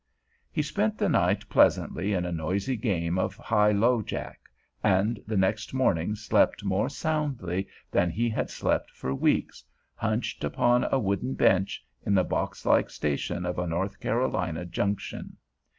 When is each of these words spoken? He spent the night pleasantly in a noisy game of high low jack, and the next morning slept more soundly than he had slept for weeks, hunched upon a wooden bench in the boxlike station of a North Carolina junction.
He 0.51 0.63
spent 0.63 0.97
the 0.97 1.09
night 1.09 1.47
pleasantly 1.47 2.11
in 2.13 2.25
a 2.25 2.31
noisy 2.31 2.75
game 2.75 3.19
of 3.19 3.35
high 3.35 3.71
low 3.71 4.01
jack, 4.01 4.39
and 4.83 5.21
the 5.27 5.37
next 5.37 5.75
morning 5.75 6.15
slept 6.15 6.63
more 6.65 6.89
soundly 6.89 7.67
than 7.91 8.09
he 8.09 8.27
had 8.27 8.49
slept 8.49 8.89
for 8.89 9.13
weeks, 9.13 9.63
hunched 9.93 10.43
upon 10.43 10.87
a 10.91 10.97
wooden 10.97 11.35
bench 11.35 11.85
in 12.03 12.15
the 12.15 12.25
boxlike 12.25 12.89
station 12.89 13.45
of 13.45 13.59
a 13.59 13.67
North 13.67 13.99
Carolina 13.99 14.65
junction. 14.65 15.37